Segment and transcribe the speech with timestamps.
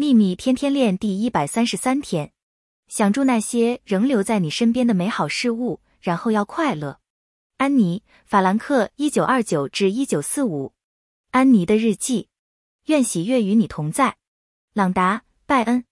[0.00, 2.30] 秘密天天练第一百三十三天。
[2.86, 7.00] 想住那些仍留在你身边的美好事物然后要快乐。
[7.56, 10.72] 安妮法兰克一九二九至一九四五。
[11.32, 12.28] 安妮的日记。
[12.84, 14.18] 愿喜悦与你同在。
[14.72, 15.84] 朗达拜恩。